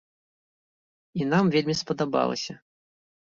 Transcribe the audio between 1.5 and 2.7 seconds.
вельмі спадабалася.